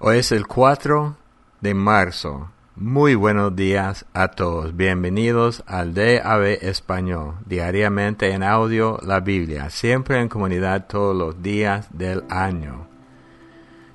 Hoy 0.00 0.18
es 0.18 0.32
el 0.32 0.48
4 0.48 1.16
de 1.60 1.72
marzo. 1.72 2.50
Muy 2.74 3.14
buenos 3.14 3.54
días 3.54 4.04
a 4.12 4.26
todos. 4.28 4.76
Bienvenidos 4.76 5.62
al 5.68 5.94
DAB 5.94 6.58
Español, 6.62 7.36
diariamente 7.46 8.32
en 8.32 8.42
audio 8.42 8.98
la 9.02 9.20
Biblia, 9.20 9.70
siempre 9.70 10.20
en 10.20 10.28
comunidad 10.28 10.88
todos 10.88 11.16
los 11.16 11.40
días 11.42 11.86
del 11.92 12.24
año. 12.28 12.88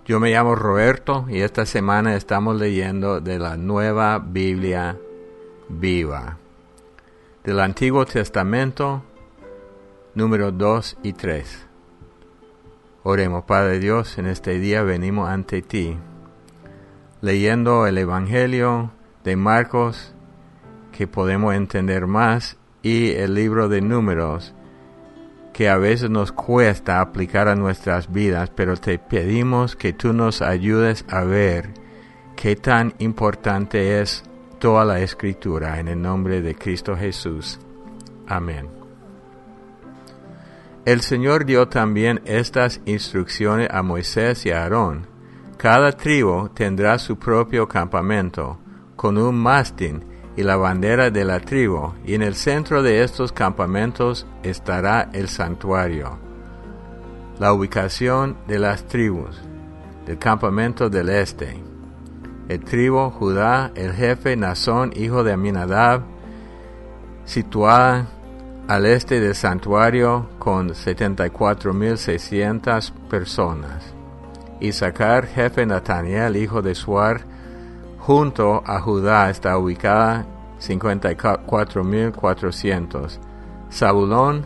Yo 0.05 0.21
me 0.21 0.31
llamo 0.31 0.55
Roberto 0.55 1.25
y 1.27 1.41
esta 1.41 1.65
semana 1.65 2.15
estamos 2.15 2.57
leyendo 2.57 3.19
de 3.19 3.37
la 3.37 3.57
nueva 3.57 4.19
Biblia 4.19 4.97
viva. 5.67 6.37
Del 7.43 7.59
Antiguo 7.59 8.05
Testamento, 8.05 9.03
número 10.15 10.53
2 10.53 10.97
y 11.03 11.11
3. 11.11 11.68
Oremos, 13.03 13.45
Padre 13.45 13.79
Dios, 13.79 14.17
en 14.17 14.27
este 14.27 14.59
día 14.59 14.83
venimos 14.83 15.29
ante 15.29 15.61
ti, 15.61 15.97
leyendo 17.21 17.87
el 17.87 17.97
Evangelio 17.97 18.91
de 19.23 19.37
Marcos, 19.37 20.13
que 20.91 21.07
podemos 21.07 21.55
entender 21.55 22.07
más, 22.07 22.57
y 22.81 23.11
el 23.11 23.35
libro 23.35 23.69
de 23.69 23.81
números, 23.81 24.53
que 25.53 25.69
a 25.69 25.77
veces 25.77 26.09
nos 26.09 26.31
cuesta 26.31 27.01
aplicar 27.01 27.47
a 27.47 27.55
nuestras 27.55 28.11
vidas, 28.11 28.51
pero 28.53 28.75
te 28.75 28.99
pedimos 28.99 29.75
que 29.75 29.93
tú 29.93 30.13
nos 30.13 30.41
ayudes 30.41 31.05
a 31.09 31.23
ver 31.23 31.69
qué 32.35 32.55
tan 32.55 32.93
importante 32.99 34.01
es 34.01 34.23
toda 34.59 34.83
la 34.83 34.99
escritura 34.99 35.79
en 35.79 35.87
el 35.87 36.01
nombre 36.01 36.41
de 36.41 36.55
Cristo 36.55 36.95
Jesús. 36.95 37.59
Amén. 38.27 38.78
El 40.89 41.01
Señor 41.01 41.45
dio 41.45 41.67
también 41.67 42.19
estas 42.25 42.81
instrucciones 42.85 43.69
a 43.69 43.83
Moisés 43.83 44.43
y 44.47 44.49
a 44.49 44.63
Aarón. 44.63 45.05
Cada 45.55 45.91
tribu 45.91 46.49
tendrá 46.49 46.97
su 46.97 47.19
propio 47.19 47.67
campamento, 47.67 48.57
con 48.95 49.19
un 49.19 49.37
mástil 49.37 50.01
y 50.35 50.41
la 50.41 50.55
bandera 50.55 51.11
de 51.11 51.25
la 51.25 51.41
tribu, 51.41 51.93
y 52.03 52.15
en 52.15 52.23
el 52.23 52.33
centro 52.33 52.81
de 52.81 53.03
estos 53.03 53.31
campamentos 53.31 54.25
estará 54.41 55.11
el 55.13 55.27
santuario. 55.27 56.17
La 57.37 57.53
ubicación 57.53 58.37
de 58.47 58.57
las 58.57 58.87
tribus 58.87 59.39
del 60.07 60.17
campamento 60.17 60.89
del 60.89 61.09
este. 61.09 61.61
El 62.47 62.61
tribu 62.61 63.11
Judá, 63.11 63.71
el 63.75 63.93
jefe 63.93 64.35
Nazón, 64.35 64.91
hijo 64.95 65.23
de 65.23 65.33
Aminadab, 65.33 66.01
situada 67.25 68.07
al 68.69 68.85
este 68.85 69.19
del 69.19 69.33
santuario 69.33 70.29
con 70.37 70.69
74.600 70.69 72.91
personas. 73.09 73.95
Isaacar, 74.59 75.25
jefe 75.25 75.65
Nataniel, 75.65 76.35
hijo 76.35 76.61
de 76.61 76.75
Suar, 76.75 77.21
junto 77.97 78.61
a 78.63 78.79
Judá 78.79 79.31
está 79.31 79.57
ubicada 79.57 80.27
54.400. 80.61 83.17
Zabulón, 83.71 84.45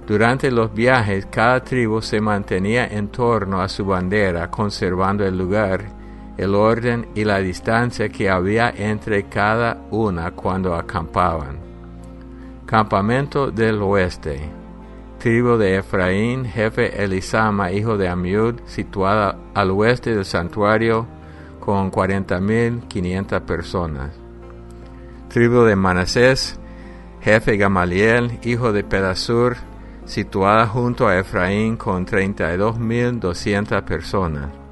Durante 0.05 0.51
los 0.51 0.75
viajes 0.75 1.27
cada 1.27 1.63
tribu 1.63 2.03
se 2.03 2.21
mantenía 2.21 2.89
en 2.89 3.07
torno 3.09 3.61
a 3.61 3.69
su 3.69 3.85
bandera 3.85 4.51
conservando 4.51 5.25
el 5.25 5.39
lugar 5.39 5.98
el 6.39 6.55
orden 6.55 7.09
y 7.17 7.25
la 7.25 7.41
distancia 7.41 8.09
que 8.09 8.31
había 8.31 8.71
entre 8.71 9.25
cada 9.25 9.83
una 9.91 10.31
cuando 10.31 10.75
acampaban. 10.75 11.59
Campamento 12.65 13.51
del 13.51 13.83
oeste. 13.83 14.41
Tribu 15.19 15.57
de 15.57 15.79
Efraín, 15.79 16.45
jefe 16.45 17.03
Elisama, 17.03 17.73
hijo 17.73 17.97
de 17.99 18.09
Amiud, 18.09 18.61
situada 18.67 19.37
al 19.53 19.73
oeste 19.73 20.15
del 20.15 20.25
santuario 20.25 21.07
con 21.59 21.91
40.500 21.91 23.41
personas. 23.41 24.11
Tribu 25.29 25.63
de 25.63 25.75
Manasés, 25.75 26.59
jefe 27.21 27.57
Gamaliel, 27.57 28.39
hijo 28.45 28.73
de 28.73 28.85
Pedasur, 28.85 29.57
situada 30.05 30.69
junto 30.69 31.09
a 31.09 31.19
Efraín 31.19 31.77
con 31.77 32.07
32.200 32.07 33.83
personas 33.83 34.68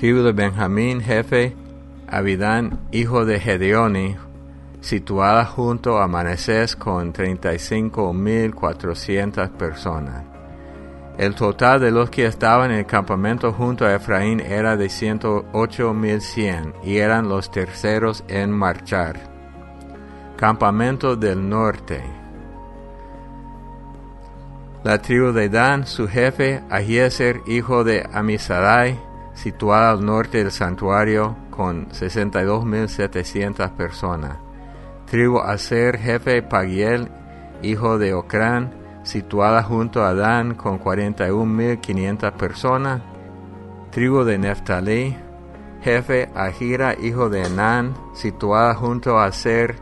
tribu 0.00 0.22
de 0.22 0.32
Benjamín, 0.32 1.00
jefe 1.02 1.54
Abidán, 2.08 2.80
hijo 2.90 3.26
de 3.26 3.38
Gedeoni, 3.38 4.16
situada 4.80 5.44
junto 5.44 5.98
a 5.98 6.08
Manasés 6.08 6.74
con 6.74 7.12
35.400 7.12 9.50
personas. 9.50 10.24
El 11.18 11.34
total 11.34 11.80
de 11.80 11.90
los 11.90 12.08
que 12.08 12.24
estaban 12.24 12.70
en 12.70 12.78
el 12.78 12.86
campamento 12.86 13.52
junto 13.52 13.84
a 13.84 13.94
Efraín 13.94 14.40
era 14.40 14.78
de 14.78 14.86
108.100 14.86 16.72
y 16.82 16.96
eran 16.96 17.28
los 17.28 17.50
terceros 17.50 18.24
en 18.26 18.50
marchar. 18.50 19.20
Campamento 20.38 21.14
del 21.14 21.46
norte. 21.46 22.02
La 24.82 25.02
tribu 25.02 25.32
de 25.32 25.50
Dan, 25.50 25.86
su 25.86 26.08
jefe, 26.08 26.62
Ahieser, 26.70 27.42
hijo 27.46 27.84
de 27.84 28.08
Amisadai, 28.10 29.09
situada 29.34 29.90
al 29.90 30.02
norte 30.04 30.38
del 30.38 30.50
santuario 30.50 31.36
con 31.50 31.88
62.700 31.88 33.70
personas. 33.72 34.38
Tribu 35.06 35.40
Aser, 35.40 35.98
jefe 35.98 36.42
Pagiel, 36.42 37.10
hijo 37.62 37.98
de 37.98 38.14
Ocrán, 38.14 38.72
situada 39.02 39.62
junto 39.62 40.02
a 40.04 40.14
Dan 40.14 40.54
con 40.54 40.78
41.500 40.78 42.32
personas. 42.32 43.02
Tribu 43.90 44.24
de 44.24 44.38
Neftalí, 44.38 45.16
jefe 45.82 46.30
Ahira, 46.34 46.94
hijo 47.00 47.28
de 47.28 47.44
Enán, 47.44 47.94
situada 48.14 48.74
junto 48.74 49.18
a 49.18 49.26
Aser 49.26 49.76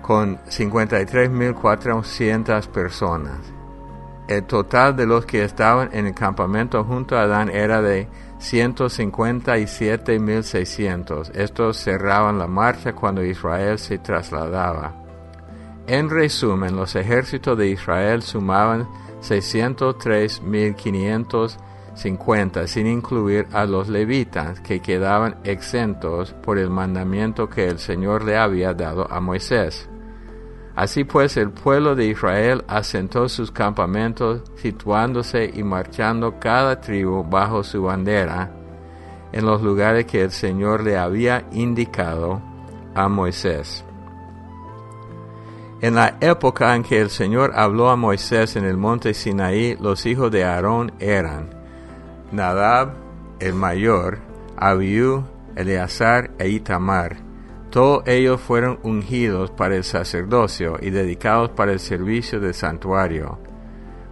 con 0.00 0.38
53.400 0.38 2.66
personas. 2.68 3.53
El 4.28 4.44
total 4.44 4.94
de 4.96 5.06
los 5.06 5.26
que 5.26 5.44
estaban 5.44 5.90
en 5.92 6.06
el 6.06 6.14
campamento 6.14 6.82
junto 6.84 7.16
a 7.16 7.22
Adán 7.22 7.50
era 7.50 7.82
de 7.82 8.08
157.600. 8.40 11.32
Estos 11.34 11.78
cerraban 11.78 12.38
la 12.38 12.46
marcha 12.46 12.94
cuando 12.94 13.22
Israel 13.22 13.78
se 13.78 13.98
trasladaba. 13.98 14.94
En 15.86 16.08
resumen, 16.08 16.74
los 16.74 16.96
ejércitos 16.96 17.58
de 17.58 17.68
Israel 17.68 18.22
sumaban 18.22 18.88
603.500 19.20 21.58
50, 21.94 22.66
sin 22.66 22.86
incluir 22.86 23.46
a 23.52 23.66
los 23.66 23.88
levitas 23.88 24.60
que 24.60 24.80
quedaban 24.80 25.36
exentos 25.44 26.34
por 26.42 26.58
el 26.58 26.70
mandamiento 26.70 27.48
que 27.48 27.68
el 27.68 27.78
Señor 27.78 28.24
le 28.24 28.36
había 28.36 28.74
dado 28.74 29.10
a 29.10 29.20
Moisés. 29.20 29.88
Así 30.76 31.04
pues 31.04 31.36
el 31.36 31.50
pueblo 31.50 31.94
de 31.94 32.06
Israel 32.06 32.64
asentó 32.66 33.28
sus 33.28 33.52
campamentos, 33.52 34.42
situándose 34.56 35.50
y 35.54 35.62
marchando 35.62 36.40
cada 36.40 36.80
tribu 36.80 37.22
bajo 37.22 37.62
su 37.62 37.82
bandera 37.82 38.50
en 39.32 39.46
los 39.46 39.62
lugares 39.62 40.06
que 40.06 40.22
el 40.22 40.30
Señor 40.30 40.82
le 40.84 40.96
había 40.96 41.44
indicado 41.52 42.40
a 42.94 43.08
Moisés. 43.08 43.84
En 45.80 45.96
la 45.96 46.16
época 46.20 46.74
en 46.74 46.82
que 46.82 47.00
el 47.00 47.10
Señor 47.10 47.52
habló 47.54 47.90
a 47.90 47.96
Moisés 47.96 48.56
en 48.56 48.64
el 48.64 48.76
monte 48.76 49.12
Sinaí, 49.12 49.76
los 49.80 50.06
hijos 50.06 50.30
de 50.30 50.44
Aarón 50.44 50.92
eran 50.98 51.50
Nadab, 52.32 52.94
el 53.38 53.54
mayor, 53.54 54.18
Abiú, 54.56 55.24
Eleazar 55.56 56.30
e 56.38 56.48
Itamar. 56.48 57.23
Todos 57.74 58.04
ellos 58.06 58.40
fueron 58.40 58.78
ungidos 58.84 59.50
para 59.50 59.74
el 59.74 59.82
sacerdocio 59.82 60.78
y 60.80 60.90
dedicados 60.90 61.50
para 61.50 61.72
el 61.72 61.80
servicio 61.80 62.38
del 62.38 62.54
santuario. 62.54 63.40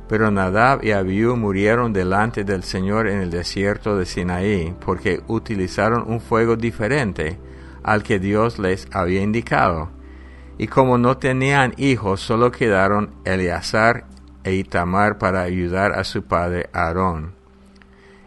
Pero 0.08 0.32
Nadab 0.32 0.82
y 0.82 0.90
Abiú 0.90 1.36
murieron 1.36 1.92
delante 1.92 2.42
del 2.42 2.64
Señor 2.64 3.06
en 3.06 3.20
el 3.20 3.30
desierto 3.30 3.96
de 3.96 4.04
Sinaí, 4.04 4.74
porque 4.84 5.22
utilizaron 5.28 6.10
un 6.10 6.20
fuego 6.20 6.56
diferente 6.56 7.38
al 7.84 8.02
que 8.02 8.18
Dios 8.18 8.58
les 8.58 8.88
había 8.90 9.22
indicado. 9.22 9.90
Y 10.58 10.66
como 10.66 10.98
no 10.98 11.18
tenían 11.18 11.72
hijos, 11.76 12.20
solo 12.20 12.50
quedaron 12.50 13.14
Eleazar 13.24 14.06
e 14.42 14.54
Itamar 14.54 15.18
para 15.18 15.42
ayudar 15.42 15.92
a 15.92 16.02
su 16.02 16.24
padre 16.24 16.68
Aarón. 16.72 17.36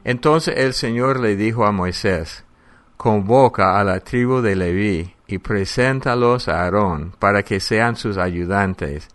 Entonces 0.05 0.55
el 0.59 0.73
Señor 0.73 1.19
le 1.19 1.35
dijo 1.35 1.65
a 1.65 1.73
Moisés, 1.73 2.45
Convoca 2.95 3.77
a 3.77 3.83
la 3.83 3.99
tribu 3.99 4.39
de 4.39 4.55
Leví 4.55 5.14
y 5.27 5.39
preséntalos 5.39 6.47
a 6.47 6.63
Aarón 6.63 7.13
para 7.19 7.43
que 7.43 7.59
sean 7.59 7.95
sus 7.95 8.17
ayudantes. 8.17 9.09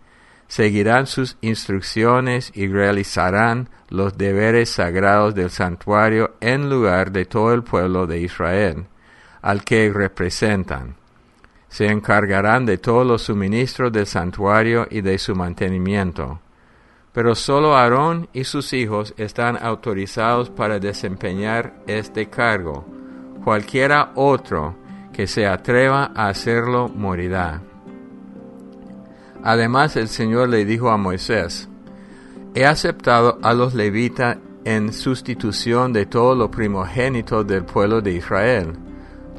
Seguirán 0.47 1.07
sus 1.07 1.37
instrucciones 1.41 2.51
y 2.53 2.67
realizarán 2.67 3.69
los 3.89 4.17
deberes 4.17 4.69
sagrados 4.69 5.33
del 5.33 5.49
santuario 5.49 6.35
en 6.41 6.69
lugar 6.69 7.11
de 7.11 7.25
todo 7.25 7.53
el 7.53 7.63
pueblo 7.63 8.07
de 8.07 8.19
Israel, 8.19 8.85
al 9.41 9.63
que 9.63 9.91
representan. 9.93 10.95
Se 11.69 11.87
encargarán 11.87 12.65
de 12.65 12.77
todos 12.77 13.07
los 13.07 13.21
suministros 13.21 13.91
del 13.91 14.07
santuario 14.07 14.87
y 14.89 15.01
de 15.01 15.17
su 15.17 15.35
mantenimiento 15.35 16.41
pero 17.13 17.35
solo 17.35 17.75
Aarón 17.75 18.29
y 18.33 18.45
sus 18.45 18.73
hijos 18.73 19.13
están 19.17 19.57
autorizados 19.61 20.49
para 20.49 20.79
desempeñar 20.79 21.73
este 21.87 22.29
cargo. 22.29 22.85
Cualquiera 23.43 24.11
otro 24.15 24.75
que 25.13 25.27
se 25.27 25.45
atreva 25.45 26.11
a 26.15 26.29
hacerlo 26.29 26.89
morirá. 26.89 27.61
Además 29.43 29.95
el 29.95 30.07
Señor 30.07 30.49
le 30.49 30.65
dijo 30.65 30.89
a 30.89 30.97
Moisés, 30.97 31.67
He 32.53 32.65
aceptado 32.65 33.39
a 33.41 33.53
los 33.53 33.73
levitas 33.73 34.37
en 34.65 34.93
sustitución 34.93 35.93
de 35.93 36.05
todo 36.05 36.35
lo 36.35 36.51
primogénito 36.51 37.43
del 37.43 37.65
pueblo 37.65 38.01
de 38.01 38.11
Israel. 38.11 38.73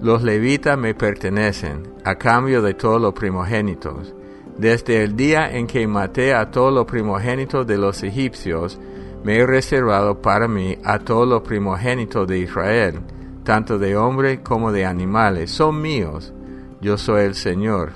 Los 0.01 0.23
levitas 0.23 0.77
me 0.79 0.95
pertenecen, 0.95 1.95
a 2.05 2.17
cambio 2.17 2.63
de 2.63 2.75
todos 2.75 3.01
los 3.01 3.13
primogénitos 3.13 4.15
desde 4.57 5.03
el 5.03 5.17
día 5.17 5.51
en 5.51 5.67
que 5.67 5.87
maté 5.87 6.35
a 6.35 6.51
todos 6.51 6.73
los 6.73 6.85
primogénitos 6.85 7.67
de 7.67 7.79
los 7.79 8.03
egipcios, 8.03 8.79
me 9.25 9.39
he 9.39 9.47
reservado 9.47 10.21
para 10.21 10.47
mí 10.47 10.77
a 10.85 10.99
todos 10.99 11.27
los 11.27 11.43
primogénitos 11.43 12.27
de 12.29 12.39
Israel, 12.39 13.01
tanto 13.45 13.79
de 13.79 13.97
hombres 13.97 14.41
como 14.43 14.73
de 14.73 14.87
animales. 14.87 15.51
Son 15.51 15.81
míos. 15.81 16.33
Yo 16.81 16.99
soy 16.99 17.23
el 17.23 17.35
Señor. 17.35 17.93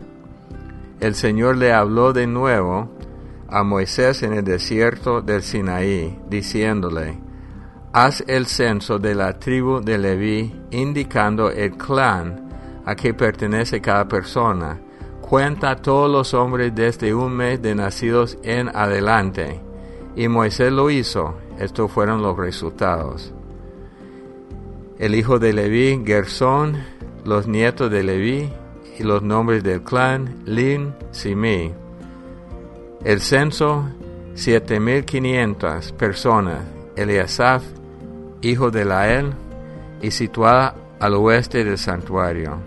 El 1.01 1.15
Señor 1.15 1.57
le 1.57 1.73
habló 1.73 2.13
de 2.13 2.27
nuevo 2.27 2.91
a 3.49 3.63
Moisés 3.63 4.23
en 4.23 4.33
el 4.33 4.45
desierto 4.45 5.23
del 5.23 5.43
Sinaí, 5.43 6.19
diciéndole, 6.29 7.19
Haz 7.93 8.25
el 8.27 8.47
censo 8.47 8.99
de 8.99 9.15
la 9.15 9.39
tribu 9.39 9.81
de 9.81 9.99
Leví, 9.99 10.55
indicando 10.71 11.51
el 11.51 11.77
clan 11.77 12.83
a 12.85 12.95
que 12.95 13.15
pertenece 13.15 13.81
cada 13.81 14.07
persona 14.07 14.81
cuenta 15.29 15.75
todos 15.75 16.09
los 16.11 16.35
hombres 16.35 16.73
desde 16.75 17.13
un 17.13 17.33
mes 17.37 17.61
de 17.61 17.75
nacidos 17.75 18.39
en 18.45 18.69
adelante. 18.69 19.61
Y 20.15 20.29
Moisés 20.29 20.73
lo 20.73 20.89
hizo. 20.89 21.35
Estos 21.59 21.91
fueron 21.91 22.23
los 22.23 22.37
resultados. 22.37 23.35
El 24.99 25.15
hijo 25.15 25.39
de 25.39 25.53
Leví, 25.53 26.03
Gersón, 26.07 26.79
los 27.27 27.47
nietos 27.47 27.91
de 27.91 28.03
Leví 28.03 28.51
y 28.99 29.03
los 29.03 29.23
nombres 29.23 29.63
del 29.63 29.83
clan, 29.83 30.43
Lin, 30.47 30.95
Simi. 31.11 31.75
El 33.05 33.21
censo, 33.21 33.91
7.500 34.35 35.93
personas. 35.93 36.61
Eliasaf, 36.97 37.63
hijo 38.41 38.71
de 38.71 38.87
Lael, 38.87 39.35
y 40.01 40.11
situada 40.13 40.75
al 40.99 41.13
oeste 41.13 41.63
del 41.63 41.77
santuario. 41.77 42.59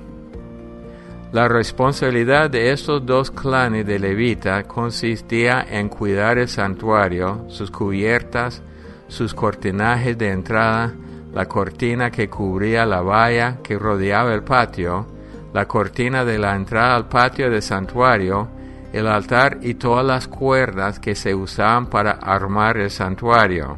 La 1.31 1.48
responsabilidad 1.48 2.52
de 2.52 2.72
estos 2.72 3.04
dos 3.08 3.31
clanes 3.31 3.88
de 3.88 3.98
Levita 3.98 4.64
consistía 4.66 5.66
en 5.68 5.90
cuidar 5.90 6.38
el 6.38 6.48
santuario, 6.48 7.46
sus 7.48 7.72
cubiertas, 7.72 8.62
sus 9.08 9.34
cortinajes 9.34 10.16
de 10.16 10.30
entrada, 10.30 10.94
la 11.34 11.46
cortina 11.48 12.10
que 12.10 12.30
cubría 12.30 12.86
la 12.86 13.02
valla 13.02 13.58
que 13.62 13.78
rodeaba 13.78 14.34
el 14.34 14.44
patio, 14.44 15.06
la 15.54 15.68
cortina 15.68 16.26
de 16.26 16.38
la 16.38 16.56
entrada 16.56 16.96
al 16.96 17.08
patio 17.08 17.50
del 17.50 17.62
santuario, 17.62 18.48
el 18.94 19.08
altar 19.08 19.60
y 19.62 19.76
todas 19.76 20.06
las 20.06 20.28
cuerdas 20.28 21.00
que 21.00 21.16
se 21.16 21.36
usaban 21.36 21.88
para 21.88 22.12
armar 22.12 22.78
el 22.78 22.90
santuario. 22.90 23.78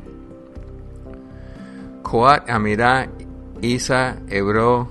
Coat 2.04 2.50
Amirá, 2.50 3.10
Isa, 3.62 4.18
Hebró, 4.28 4.90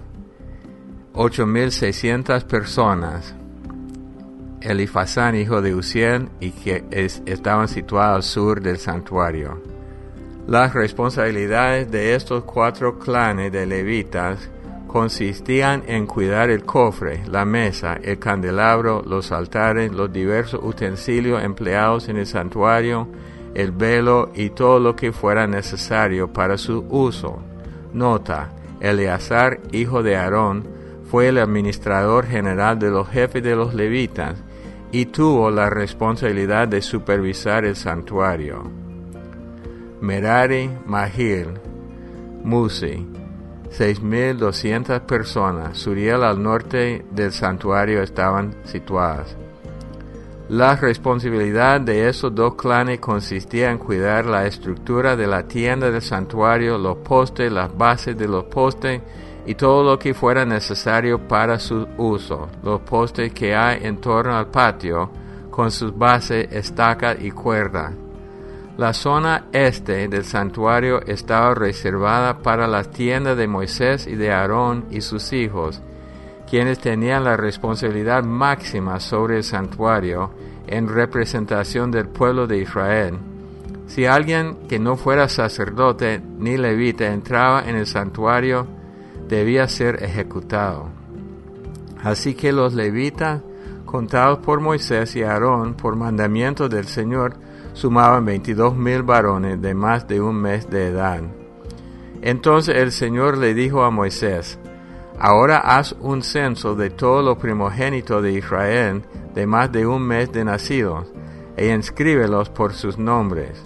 8.600 1.15 2.45
personas, 2.45 3.35
Elifazán, 4.61 5.35
hijo 5.37 5.63
de 5.63 5.75
Uziel, 5.75 6.29
y 6.39 6.51
que 6.51 6.85
estaban 7.27 7.69
situados 7.69 8.17
al 8.17 8.23
sur 8.23 8.61
del 8.61 8.79
santuario. 8.79 9.70
Las 10.51 10.75
responsabilidades 10.75 11.93
de 11.93 12.17
estos 12.17 12.43
cuatro 12.43 12.99
clanes 12.99 13.53
de 13.53 13.67
levitas 13.67 14.51
consistían 14.89 15.85
en 15.87 16.09
cuidar 16.09 16.51
el 16.51 16.65
cofre, 16.65 17.23
la 17.29 17.45
mesa, 17.45 18.01
el 18.03 18.19
candelabro, 18.19 19.01
los 19.07 19.31
altares, 19.31 19.93
los 19.93 20.13
diversos 20.13 20.59
utensilios 20.61 21.45
empleados 21.45 22.09
en 22.09 22.17
el 22.17 22.27
santuario, 22.27 23.07
el 23.55 23.71
velo 23.71 24.33
y 24.35 24.51
todo 24.51 24.81
lo 24.81 24.97
que 24.97 25.13
fuera 25.13 25.47
necesario 25.47 26.33
para 26.33 26.59
su 26.59 26.85
uso. 26.91 27.39
Nota, 27.93 28.51
Eleazar, 28.81 29.61
hijo 29.71 30.03
de 30.03 30.17
Aarón, 30.17 30.67
fue 31.09 31.29
el 31.29 31.39
administrador 31.39 32.27
general 32.27 32.81
de 32.81 32.91
los 32.91 33.09
jefes 33.09 33.45
de 33.45 33.55
los 33.55 33.73
levitas 33.73 34.35
y 34.91 35.07
tuvo 35.07 35.49
la 35.53 35.71
responsabilidad 35.71 36.67
de 36.67 36.83
supervisar 36.83 37.65
el 37.65 37.77
santuario. 37.77 38.90
Merari, 40.01 40.71
Mahil, 40.87 41.49
Musi, 42.43 43.07
6.200 43.71 45.01
personas, 45.01 45.77
Suriel 45.77 46.25
al 46.25 46.43
norte 46.43 47.05
del 47.11 47.33
santuario 47.33 48.03
estaban 48.03 48.55
situadas. 48.65 49.37
La 50.49 50.75
responsabilidad 50.75 51.83
de 51.83 52.09
esos 52.09 52.35
dos 52.35 52.55
clanes 52.57 52.99
consistía 52.99 53.71
en 53.71 53.79
cuidar 53.79 54.25
la 54.25 54.47
estructura 54.47 55.15
de 55.15 55.27
la 55.27 55.47
tienda 55.47 55.91
del 55.91 56.03
santuario, 56.03 56.79
los 56.79 56.97
postes, 56.97 57.53
las 57.53 57.77
bases 57.77 58.17
de 58.17 58.27
los 58.27 58.45
postes 58.45 59.03
y 59.47 59.55
todo 59.55 59.85
lo 59.85 59.99
que 59.99 60.15
fuera 60.15 60.45
necesario 60.45 61.29
para 61.29 61.59
su 61.59 61.87
uso, 61.99 62.49
los 62.65 62.81
postes 62.81 63.33
que 63.33 63.55
hay 63.55 63.85
en 63.85 63.99
torno 63.99 64.35
al 64.35 64.49
patio, 64.49 65.11
con 65.51 65.71
sus 65.71 65.97
bases, 65.97 66.49
estaca 66.51 67.15
y 67.17 67.31
cuerda. 67.31 67.93
La 68.81 68.95
zona 68.95 69.45
este 69.53 70.09
del 70.09 70.25
santuario 70.25 71.03
estaba 71.03 71.55
reservada 71.55 72.39
para 72.39 72.67
las 72.67 72.91
tiendas 72.91 73.37
de 73.37 73.47
Moisés 73.47 74.07
y 74.07 74.15
de 74.15 74.33
Aarón 74.33 74.87
y 74.91 75.03
sus 75.03 75.35
hijos, 75.35 75.83
quienes 76.49 76.79
tenían 76.79 77.25
la 77.25 77.37
responsabilidad 77.37 78.25
máxima 78.25 78.99
sobre 78.99 79.37
el 79.37 79.45
santuario 79.45 80.31
en 80.67 80.89
representación 80.89 81.91
del 81.91 82.09
pueblo 82.09 82.47
de 82.47 82.57
Israel. 82.57 83.19
Si 83.87 84.07
alguien 84.07 84.57
que 84.67 84.79
no 84.79 84.97
fuera 84.97 85.29
sacerdote 85.29 86.23
ni 86.39 86.57
levita 86.57 87.13
entraba 87.13 87.69
en 87.69 87.77
el 87.77 87.87
santuario, 87.87 88.67
debía 89.29 89.69
ser 89.69 90.03
ejecutado. 90.03 90.89
Así 92.03 92.33
que 92.33 92.51
los 92.51 92.73
levitas, 92.73 93.43
contados 93.85 94.39
por 94.39 94.61
Moisés 94.61 95.17
y 95.17 95.23
Aarón 95.23 95.75
por 95.75 95.97
mandamiento 95.97 96.71
del 96.71 96.87
Señor, 96.87 97.50
sumaban 97.73 98.25
veintidós 98.25 98.77
mil 98.77 99.03
varones 99.03 99.61
de 99.61 99.75
más 99.75 100.07
de 100.07 100.21
un 100.21 100.37
mes 100.37 100.69
de 100.71 100.89
edad. 100.89 101.23
Entonces 102.23 102.77
el 102.77 102.93
Señor 102.93 103.39
le 103.39 103.55
dijo 103.55 103.83
a 103.83 103.91
Moisés, 103.91 104.59
Ahora 105.19 105.59
haz 105.59 105.95
un 106.01 106.23
censo 106.23 106.75
de 106.75 106.89
todos 106.89 107.23
los 107.23 107.37
primogénitos 107.37 108.23
de 108.23 108.33
Israel 108.33 109.03
de 109.35 109.47
más 109.47 109.71
de 109.71 109.87
un 109.87 110.03
mes 110.03 110.33
de 110.33 110.45
nacidos, 110.45 111.07
e 111.57 111.75
inscríbelos 111.75 112.49
por 112.49 112.73
sus 112.73 112.99
nombres. 112.99 113.63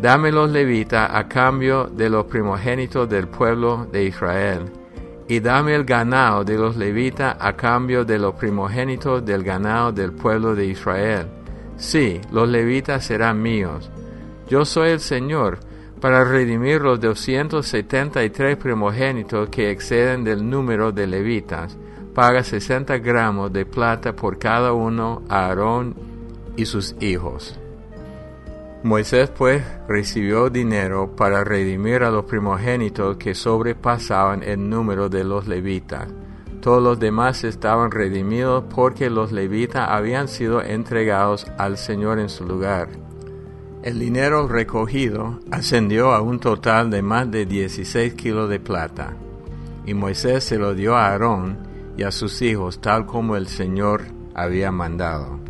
Dame 0.00 0.30
los 0.30 0.48
levitas 0.48 1.10
a 1.12 1.26
cambio 1.26 1.86
de 1.86 2.08
los 2.08 2.26
primogénitos 2.26 3.10
del 3.10 3.26
pueblo 3.26 3.88
de 3.90 4.04
Israel 4.04 4.70
y 5.32 5.40
dame 5.40 5.74
el 5.74 5.84
ganado 5.84 6.44
de 6.44 6.58
los 6.58 6.76
levitas 6.76 7.34
a 7.40 7.54
cambio 7.54 8.04
de 8.04 8.18
los 8.18 8.34
primogénitos 8.34 9.24
del 9.24 9.42
ganado 9.42 9.90
del 9.90 10.12
pueblo 10.12 10.54
de 10.54 10.66
Israel. 10.66 11.26
Sí, 11.78 12.20
los 12.30 12.46
levitas 12.46 13.06
serán 13.06 13.40
míos. 13.40 13.90
Yo 14.50 14.66
soy 14.66 14.90
el 14.90 15.00
Señor, 15.00 15.58
para 16.02 16.22
redimir 16.22 16.82
los 16.82 17.00
273 17.00 18.58
primogénitos 18.58 19.48
que 19.48 19.70
exceden 19.70 20.22
del 20.22 20.50
número 20.50 20.92
de 20.92 21.06
levitas. 21.06 21.78
Paga 22.14 22.44
60 22.44 22.98
gramos 22.98 23.50
de 23.54 23.64
plata 23.64 24.14
por 24.14 24.38
cada 24.38 24.74
uno 24.74 25.22
a 25.30 25.46
Aarón 25.46 25.94
y 26.58 26.66
sus 26.66 26.94
hijos. 27.00 27.58
Moisés 28.84 29.30
pues 29.30 29.62
recibió 29.86 30.50
dinero 30.50 31.14
para 31.14 31.44
redimir 31.44 32.02
a 32.02 32.10
los 32.10 32.24
primogénitos 32.24 33.16
que 33.16 33.32
sobrepasaban 33.32 34.42
el 34.42 34.68
número 34.68 35.08
de 35.08 35.22
los 35.22 35.46
levitas. 35.46 36.08
Todos 36.60 36.82
los 36.82 36.98
demás 36.98 37.44
estaban 37.44 37.92
redimidos 37.92 38.64
porque 38.74 39.08
los 39.08 39.30
levitas 39.30 39.88
habían 39.88 40.26
sido 40.26 40.62
entregados 40.62 41.46
al 41.58 41.78
Señor 41.78 42.18
en 42.18 42.28
su 42.28 42.44
lugar. 42.44 42.88
El 43.84 44.00
dinero 44.00 44.48
recogido 44.48 45.38
ascendió 45.52 46.12
a 46.12 46.20
un 46.20 46.40
total 46.40 46.90
de 46.90 47.02
más 47.02 47.30
de 47.30 47.46
16 47.46 48.14
kilos 48.14 48.50
de 48.50 48.58
plata, 48.58 49.16
y 49.86 49.94
Moisés 49.94 50.42
se 50.42 50.58
lo 50.58 50.74
dio 50.74 50.96
a 50.96 51.06
Aarón 51.06 51.58
y 51.96 52.02
a 52.02 52.10
sus 52.10 52.42
hijos 52.42 52.80
tal 52.80 53.06
como 53.06 53.36
el 53.36 53.46
Señor 53.46 54.02
había 54.34 54.72
mandado. 54.72 55.41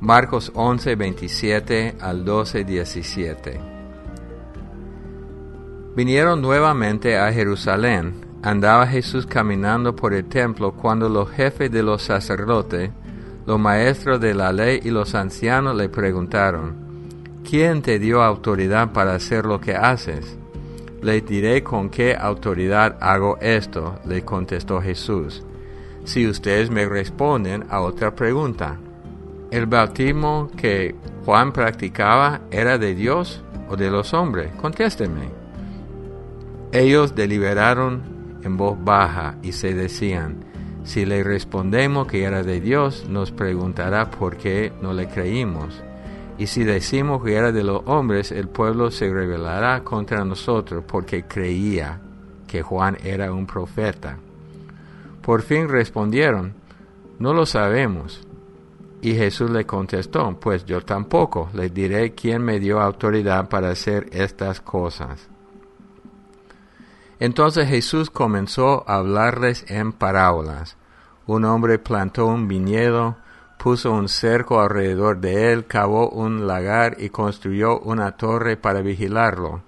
Marcos 0.00 0.50
11, 0.54 0.96
27 0.96 1.96
al 2.00 2.24
12, 2.24 2.64
17. 2.64 3.60
Vinieron 5.94 6.40
nuevamente 6.40 7.18
a 7.18 7.30
Jerusalén. 7.30 8.14
Andaba 8.42 8.86
Jesús 8.86 9.26
caminando 9.26 9.94
por 9.94 10.14
el 10.14 10.24
templo 10.24 10.72
cuando 10.72 11.10
los 11.10 11.30
jefes 11.30 11.70
de 11.70 11.82
los 11.82 12.00
sacerdotes, 12.00 12.90
los 13.44 13.60
maestros 13.60 14.22
de 14.22 14.32
la 14.32 14.54
ley 14.54 14.80
y 14.82 14.88
los 14.88 15.14
ancianos 15.14 15.76
le 15.76 15.90
preguntaron, 15.90 16.76
¿quién 17.46 17.82
te 17.82 17.98
dio 17.98 18.22
autoridad 18.22 18.94
para 18.94 19.14
hacer 19.14 19.44
lo 19.44 19.60
que 19.60 19.74
haces? 19.74 20.38
Les 21.02 21.26
diré 21.26 21.62
con 21.62 21.90
qué 21.90 22.16
autoridad 22.16 22.96
hago 23.02 23.36
esto, 23.42 23.98
le 24.06 24.24
contestó 24.24 24.80
Jesús. 24.80 25.44
Si 26.04 26.26
ustedes 26.26 26.70
me 26.70 26.86
responden 26.86 27.66
a 27.68 27.82
otra 27.82 28.14
pregunta, 28.14 28.78
¿El 29.50 29.66
bautismo 29.66 30.48
que 30.56 30.94
Juan 31.24 31.52
practicaba 31.52 32.40
era 32.52 32.78
de 32.78 32.94
Dios 32.94 33.42
o 33.68 33.76
de 33.76 33.90
los 33.90 34.14
hombres? 34.14 34.52
Contésteme. 34.60 35.28
Ellos 36.70 37.16
deliberaron 37.16 38.38
en 38.44 38.56
voz 38.56 38.78
baja 38.82 39.36
y 39.42 39.50
se 39.50 39.74
decían, 39.74 40.44
si 40.84 41.04
le 41.04 41.24
respondemos 41.24 42.06
que 42.06 42.22
era 42.22 42.44
de 42.44 42.60
Dios, 42.60 43.06
nos 43.08 43.32
preguntará 43.32 44.08
por 44.08 44.36
qué 44.36 44.72
no 44.80 44.92
le 44.92 45.08
creímos. 45.08 45.82
Y 46.38 46.46
si 46.46 46.62
decimos 46.62 47.22
que 47.24 47.34
era 47.34 47.50
de 47.50 47.64
los 47.64 47.82
hombres, 47.86 48.30
el 48.30 48.48
pueblo 48.48 48.92
se 48.92 49.12
rebelará 49.12 49.82
contra 49.82 50.24
nosotros 50.24 50.84
porque 50.86 51.24
creía 51.24 52.00
que 52.46 52.62
Juan 52.62 52.98
era 53.02 53.32
un 53.32 53.46
profeta. 53.46 54.16
Por 55.22 55.42
fin 55.42 55.68
respondieron, 55.68 56.54
no 57.18 57.34
lo 57.34 57.46
sabemos. 57.46 58.26
Y 59.02 59.14
Jesús 59.14 59.50
le 59.50 59.64
contestó, 59.64 60.38
pues 60.38 60.64
yo 60.66 60.82
tampoco 60.82 61.48
les 61.54 61.72
diré 61.72 62.14
quién 62.14 62.42
me 62.42 62.60
dio 62.60 62.80
autoridad 62.80 63.48
para 63.48 63.70
hacer 63.70 64.08
estas 64.12 64.60
cosas. 64.60 65.28
Entonces 67.18 67.68
Jesús 67.68 68.10
comenzó 68.10 68.84
a 68.88 68.96
hablarles 68.96 69.70
en 69.70 69.92
parábolas. 69.92 70.76
Un 71.26 71.44
hombre 71.44 71.78
plantó 71.78 72.26
un 72.26 72.48
viñedo, 72.48 73.16
puso 73.58 73.92
un 73.92 74.08
cerco 74.08 74.60
alrededor 74.60 75.20
de 75.20 75.52
él, 75.52 75.66
cavó 75.66 76.08
un 76.08 76.46
lagar 76.46 76.96
y 76.98 77.10
construyó 77.10 77.78
una 77.80 78.16
torre 78.16 78.56
para 78.56 78.80
vigilarlo. 78.80 79.62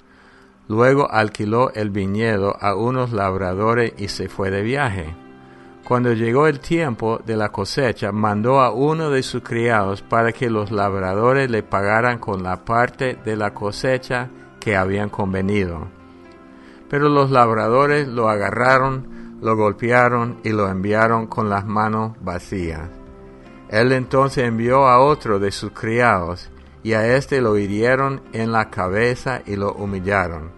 Luego 0.68 1.10
alquiló 1.10 1.70
el 1.74 1.90
viñedo 1.90 2.56
a 2.58 2.74
unos 2.74 3.12
labradores 3.12 3.92
y 3.98 4.08
se 4.08 4.28
fue 4.28 4.50
de 4.50 4.62
viaje. 4.62 5.21
Cuando 5.86 6.12
llegó 6.12 6.46
el 6.46 6.60
tiempo 6.60 7.20
de 7.26 7.36
la 7.36 7.50
cosecha, 7.50 8.12
mandó 8.12 8.60
a 8.60 8.70
uno 8.70 9.10
de 9.10 9.22
sus 9.22 9.42
criados 9.42 10.00
para 10.00 10.32
que 10.32 10.48
los 10.48 10.70
labradores 10.70 11.50
le 11.50 11.64
pagaran 11.64 12.18
con 12.18 12.42
la 12.42 12.64
parte 12.64 13.18
de 13.24 13.36
la 13.36 13.52
cosecha 13.52 14.30
que 14.60 14.76
habían 14.76 15.08
convenido. 15.08 15.88
Pero 16.88 17.08
los 17.08 17.30
labradores 17.30 18.06
lo 18.06 18.28
agarraron, 18.28 19.38
lo 19.42 19.56
golpearon 19.56 20.38
y 20.44 20.50
lo 20.50 20.68
enviaron 20.68 21.26
con 21.26 21.50
las 21.50 21.66
manos 21.66 22.12
vacías. 22.20 22.88
Él 23.68 23.90
entonces 23.90 24.44
envió 24.44 24.86
a 24.86 25.00
otro 25.00 25.40
de 25.40 25.50
sus 25.50 25.72
criados, 25.72 26.48
y 26.84 26.92
a 26.92 27.16
éste 27.16 27.40
lo 27.40 27.58
hirieron 27.58 28.22
en 28.32 28.52
la 28.52 28.70
cabeza 28.70 29.42
y 29.46 29.56
lo 29.56 29.72
humillaron. 29.72 30.50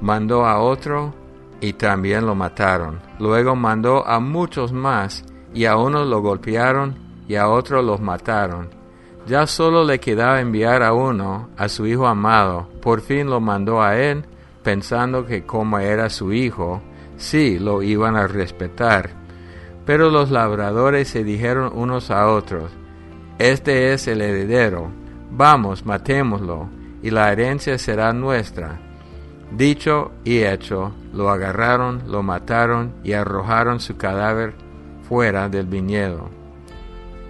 Mandó 0.00 0.44
a 0.44 0.58
otro, 0.58 1.14
y 1.60 1.72
también 1.74 2.26
lo 2.26 2.34
mataron. 2.34 3.00
Luego 3.18 3.56
mandó 3.56 4.06
a 4.06 4.20
muchos 4.20 4.72
más, 4.72 5.24
y 5.52 5.64
a 5.64 5.76
unos 5.76 6.06
lo 6.06 6.20
golpearon, 6.20 6.96
y 7.26 7.36
a 7.36 7.48
otros 7.48 7.84
los 7.84 8.00
mataron. 8.00 8.68
Ya 9.26 9.46
solo 9.46 9.84
le 9.84 10.00
quedaba 10.00 10.40
enviar 10.40 10.82
a 10.82 10.94
uno, 10.94 11.50
a 11.56 11.68
su 11.68 11.86
hijo 11.86 12.06
amado. 12.06 12.68
Por 12.80 13.00
fin 13.02 13.28
lo 13.28 13.40
mandó 13.40 13.82
a 13.82 13.98
él, 13.98 14.24
pensando 14.62 15.26
que 15.26 15.44
como 15.44 15.78
era 15.78 16.08
su 16.08 16.32
hijo, 16.32 16.80
sí 17.16 17.58
lo 17.58 17.82
iban 17.82 18.16
a 18.16 18.26
respetar. 18.26 19.10
Pero 19.84 20.10
los 20.10 20.30
labradores 20.30 21.08
se 21.08 21.24
dijeron 21.24 21.72
unos 21.74 22.10
a 22.10 22.28
otros, 22.28 22.70
Este 23.38 23.92
es 23.92 24.08
el 24.08 24.22
heredero, 24.22 24.90
vamos, 25.30 25.84
matémoslo, 25.84 26.68
y 27.02 27.10
la 27.10 27.30
herencia 27.30 27.78
será 27.78 28.12
nuestra. 28.12 28.80
Dicho 29.50 30.12
y 30.24 30.42
hecho, 30.42 30.92
lo 31.14 31.30
agarraron, 31.30 32.02
lo 32.06 32.22
mataron 32.22 32.92
y 33.02 33.14
arrojaron 33.14 33.80
su 33.80 33.96
cadáver 33.96 34.54
fuera 35.08 35.48
del 35.48 35.66
viñedo. 35.66 36.28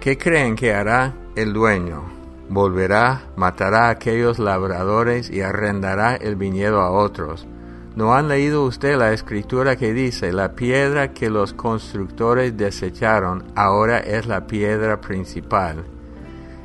¿Qué 0.01 0.17
creen 0.17 0.55
que 0.55 0.73
hará 0.73 1.13
el 1.35 1.53
dueño? 1.53 2.03
Volverá, 2.49 3.21
matará 3.35 3.87
a 3.87 3.91
aquellos 3.91 4.37
labradores 4.37 5.29
y 5.29 5.41
arrendará 5.41 6.15
el 6.15 6.35
viñedo 6.35 6.81
a 6.81 6.91
otros. 6.91 7.47
¿No 7.95 8.13
han 8.13 8.27
leído 8.27 8.65
usted 8.65 8.97
la 8.97 9.13
escritura 9.13 9.75
que 9.75 9.93
dice, 9.93 10.33
la 10.33 10.53
piedra 10.53 11.13
que 11.13 11.29
los 11.29 11.53
constructores 11.53 12.55
desecharon 12.57 13.45
ahora 13.55 13.99
es 13.99 14.25
la 14.25 14.45
piedra 14.45 14.99
principal? 14.99 15.85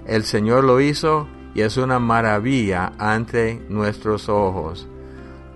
El 0.07 0.25
Señor 0.25 0.65
lo 0.65 0.81
hizo 0.81 1.29
y 1.55 1.63
es 1.63 1.77
una 1.77 1.99
maravilla 1.99 2.93
ante 2.99 3.65
nuestros 3.69 4.29
ojos. 4.29 4.89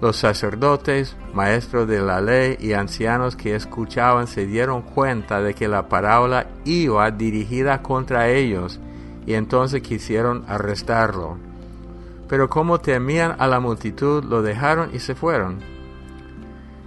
Los 0.01 0.17
sacerdotes, 0.17 1.17
maestros 1.35 1.89
de 1.89 2.01
la 2.01 2.21
ley 2.21 2.57
y 2.61 2.73
ancianos 2.75 3.35
que 3.35 3.57
escuchaban 3.57 4.29
se 4.29 4.47
dieron 4.47 4.83
cuenta 4.83 5.43
de 5.43 5.55
que 5.55 5.67
la 5.67 5.89
parábola 5.89 6.47
iba 6.65 7.11
dirigida 7.11 7.83
contra 7.83 8.29
ellos 8.29 8.79
y 9.27 9.35
entonces 9.35 9.83
quisieron 9.83 10.45
arrestarlo. 10.47 11.37
Pero 12.29 12.49
como 12.49 12.79
temían 12.79 13.35
a 13.39 13.49
la 13.49 13.59
multitud, 13.59 14.23
lo 14.23 14.41
dejaron 14.41 14.91
y 14.95 15.01
se 15.01 15.17
fueron. 15.17 15.59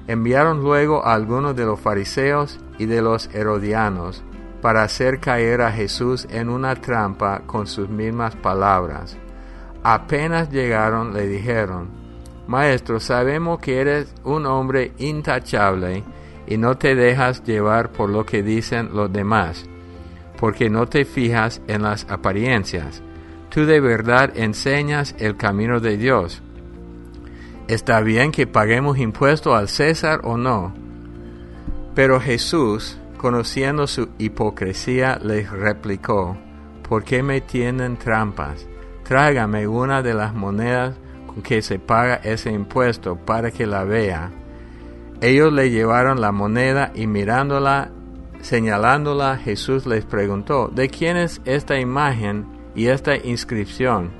Enviaron 0.07 0.63
luego 0.63 1.05
a 1.05 1.13
algunos 1.13 1.55
de 1.55 1.65
los 1.65 1.79
fariseos 1.79 2.59
y 2.77 2.85
de 2.85 3.01
los 3.01 3.29
herodianos, 3.33 4.23
para 4.61 4.83
hacer 4.83 5.19
caer 5.19 5.61
a 5.61 5.71
Jesús 5.71 6.27
en 6.29 6.49
una 6.49 6.75
trampa 6.75 7.41
con 7.45 7.67
sus 7.67 7.89
mismas 7.89 8.35
palabras. 8.37 9.17
Apenas 9.83 10.49
llegaron 10.49 11.13
le 11.13 11.27
dijeron, 11.27 12.00
Maestro, 12.51 12.99
sabemos 12.99 13.59
que 13.59 13.79
eres 13.79 14.13
un 14.25 14.45
hombre 14.45 14.91
intachable 14.97 16.03
y 16.45 16.57
no 16.57 16.77
te 16.77 16.95
dejas 16.95 17.45
llevar 17.45 17.93
por 17.93 18.09
lo 18.09 18.25
que 18.25 18.43
dicen 18.43 18.89
los 18.93 19.11
demás, 19.11 19.65
porque 20.37 20.69
no 20.69 20.85
te 20.85 21.05
fijas 21.05 21.61
en 21.69 21.83
las 21.83 22.05
apariencias. 22.09 23.01
Tú 23.49 23.65
de 23.65 23.79
verdad 23.79 24.33
enseñas 24.35 25.15
el 25.17 25.37
camino 25.37 25.79
de 25.79 25.95
Dios. 25.95 26.41
¿Está 27.69 28.01
bien 28.01 28.33
que 28.33 28.47
paguemos 28.47 28.97
impuesto 28.97 29.55
al 29.55 29.69
César 29.69 30.19
o 30.25 30.35
no? 30.35 30.73
Pero 31.95 32.19
Jesús, 32.19 32.97
conociendo 33.15 33.87
su 33.87 34.09
hipocresía, 34.17 35.17
les 35.23 35.49
replicó, 35.49 36.35
¿por 36.89 37.05
qué 37.05 37.23
me 37.23 37.39
tienen 37.39 37.95
trampas? 37.95 38.67
Tráigame 39.05 39.67
una 39.67 40.01
de 40.01 40.13
las 40.13 40.33
monedas 40.33 40.97
que 41.43 41.61
se 41.61 41.79
paga 41.79 42.15
ese 42.15 42.51
impuesto 42.51 43.15
para 43.15 43.51
que 43.51 43.65
la 43.65 43.83
vea. 43.83 44.31
Ellos 45.21 45.53
le 45.53 45.69
llevaron 45.69 46.19
la 46.19 46.31
moneda 46.31 46.91
y 46.95 47.07
mirándola, 47.07 47.91
señalándola, 48.41 49.37
Jesús 49.37 49.85
les 49.85 50.05
preguntó, 50.05 50.67
¿de 50.67 50.89
quién 50.89 51.17
es 51.17 51.41
esta 51.45 51.79
imagen 51.79 52.45
y 52.75 52.87
esta 52.87 53.15
inscripción? 53.15 54.11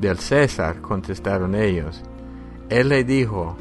Del 0.00 0.18
César, 0.18 0.80
contestaron 0.80 1.54
ellos. 1.54 2.02
Él 2.68 2.88
le 2.88 3.04
dijo, 3.04 3.56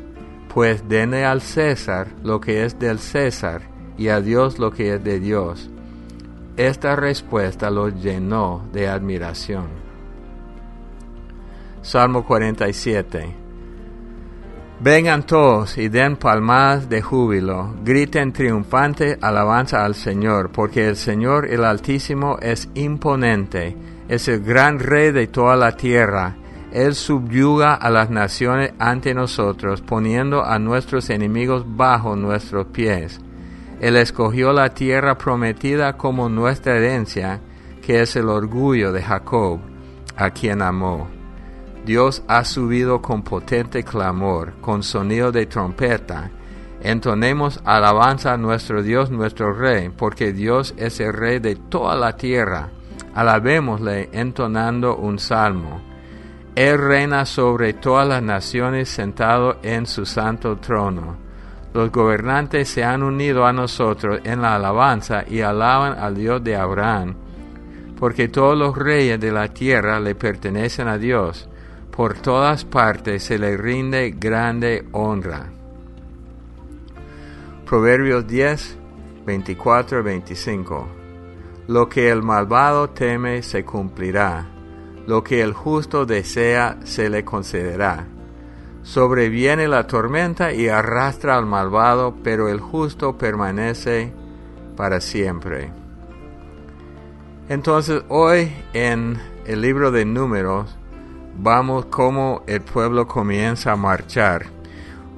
pues 0.53 0.88
denle 0.88 1.25
al 1.25 1.42
César 1.42 2.08
lo 2.24 2.39
que 2.39 2.63
es 2.63 2.80
del 2.80 3.00
César 3.00 3.62
y 3.98 4.08
a 4.08 4.22
Dios 4.22 4.60
lo 4.60 4.72
que 4.72 4.96
es 4.96 5.03
de 5.03 5.20
Dios. 5.20 5.70
Esta 6.56 6.96
respuesta 6.96 7.70
los 7.72 7.96
llenó 8.01 8.63
de 8.72 8.88
admiración. 8.88 9.83
Salmo 11.84 12.24
47. 12.24 13.36
Vengan 14.80 15.24
todos 15.24 15.78
y 15.78 15.90
den 15.90 16.16
palmas 16.16 16.88
de 16.88 17.02
júbilo, 17.02 17.75
griten 17.84 18.32
triunfante 18.32 19.18
alabanza 19.22 19.84
al 19.84 19.94
Señor, 19.94 20.50
porque 20.50 20.88
el 20.88 20.96
Señor 20.96 21.46
el 21.46 21.66
Altísimo 21.66 22.38
es 22.42 22.70
imponente, 22.74 23.75
es 24.08 24.30
el 24.30 24.46
gran 24.46 24.80
rey 24.80 25.12
de 25.12 25.28
toda 25.28 25.58
la 25.58 25.75
tierra. 25.75 26.38
Él 26.72 26.96
subyuga 26.96 27.74
a 27.74 27.90
las 27.90 28.10
naciones 28.10 28.72
ante 28.80 29.13
nosotros, 29.13 29.82
poniendo 29.82 30.42
a 30.42 30.60
nuestros 30.60 31.10
enemigos 31.10 31.66
bajo 31.68 32.16
nuestros 32.16 32.68
pies. 32.68 33.20
Él 33.82 33.98
escogió 33.98 34.54
la 34.54 34.70
tierra 34.70 35.18
prometida 35.18 35.98
como 35.98 36.30
nuestra 36.30 36.78
herencia, 36.78 37.42
que 37.82 38.02
es 38.02 38.16
el 38.16 38.30
orgullo 38.30 38.94
de 38.94 39.04
Jacob, 39.04 39.60
a 40.16 40.30
quien 40.30 40.62
amó. 40.62 41.23
Dios 41.86 42.24
ha 42.30 42.46
subido 42.46 43.02
con 43.02 43.24
potente 43.24 43.84
clamor, 43.84 44.54
con 44.62 44.84
sonido 44.84 45.34
de 45.34 45.48
trompeta. 45.48 46.32
Entonemos 46.82 47.60
alabanza 47.66 48.34
a 48.34 48.38
nuestro 48.38 48.82
Dios, 48.82 49.10
nuestro 49.10 49.54
Rey, 49.54 49.90
porque 49.90 50.32
Dios 50.32 50.74
es 50.78 51.02
el 51.02 51.12
Rey 51.12 51.40
de 51.40 51.56
toda 51.56 51.96
la 51.96 52.16
tierra. 52.16 52.70
Alabémosle 53.13 54.10
entonando 54.13 54.96
un 54.96 55.20
salmo. 55.20 55.82
Él 56.56 56.78
reina 56.78 57.25
sobre 57.25 57.74
todas 57.74 58.08
las 58.08 58.24
naciones 58.24 58.88
sentado 58.88 59.58
en 59.62 59.86
su 59.86 60.06
santo 60.06 60.58
trono. 60.58 61.18
Los 61.74 61.92
gobernantes 61.92 62.70
se 62.70 62.84
han 62.86 63.04
unido 63.04 63.46
a 63.46 63.52
nosotros 63.52 64.22
en 64.24 64.42
la 64.42 64.56
alabanza 64.56 65.25
y 65.28 65.42
alaban 65.42 66.00
al 66.00 66.16
Dios 66.16 66.44
de 66.44 66.56
Abraham, 66.56 67.16
porque 68.00 68.30
todos 68.30 68.58
los 68.58 68.78
reyes 68.78 69.20
de 69.20 69.32
la 69.32 69.50
tierra 69.50 70.00
le 70.00 70.16
pertenecen 70.16 70.88
a 70.88 70.98
Dios 70.98 71.50
por 71.96 72.16
todas 72.16 72.66
partes 72.66 73.24
se 73.24 73.38
le 73.38 73.56
rinde 73.56 74.16
grande 74.18 74.84
honra. 74.94 75.46
Proverbios 77.68 78.26
10, 78.26 78.78
24 79.28 80.02
25. 80.02 80.88
Lo 81.67 81.88
que 81.89 82.10
el 82.10 82.24
malvado 82.24 82.89
teme 82.89 83.44
se 83.44 83.63
cumplirá, 83.63 84.48
lo 85.06 85.24
que 85.24 85.41
el 85.41 85.54
justo 85.54 86.08
desea 86.08 86.80
se 86.84 87.12
le 87.12 87.24
concederá. 87.24 88.08
Sobreviene 88.82 89.67
la 89.67 89.86
tormenta 89.86 90.52
y 90.52 90.70
arrastra 90.70 91.38
al 91.38 91.46
malvado, 91.46 92.15
pero 92.24 92.50
el 92.50 92.60
justo 92.60 93.20
permanece 93.20 94.12
para 94.76 95.00
siempre. 95.00 95.72
Entonces 97.50 98.04
hoy 98.10 98.52
en 98.74 99.20
el 99.46 99.62
libro 99.62 99.91
de 99.91 100.06
números 100.06 100.76
vamos 101.38 101.86
como 101.86 102.43
el 102.48 102.62
pueblo 102.62 103.08
comienza 103.08 103.72
a 103.72 103.76
marchar. 103.76 104.46